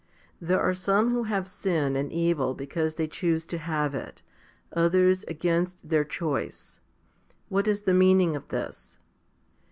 There 0.41 0.59
are 0.59 0.73
some 0.73 1.11
who 1.11 1.25
have 1.25 1.47
sin 1.47 1.95
and 1.95 2.11
evil 2.11 2.55
because 2.55 2.95
they 2.95 3.05
choose 3.07 3.45
to 3.45 3.59
have 3.59 3.93
it, 3.93 4.23
others 4.75 5.23
against 5.25 5.87
their 5.89 6.03
choice. 6.03 6.79
What 7.49 7.67
is 7.67 7.81
the 7.81 7.93
meaning 7.93 8.35
of 8.35 8.47
this? 8.47 8.97